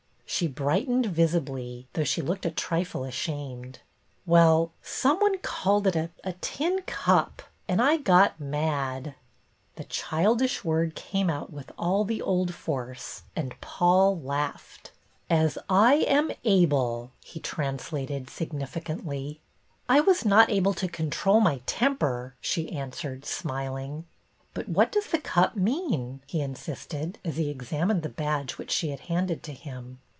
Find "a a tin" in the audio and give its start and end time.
5.95-6.81